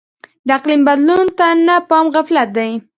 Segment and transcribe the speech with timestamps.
[0.47, 2.71] د اقلیم بدلون ته نه پام غفلت دی.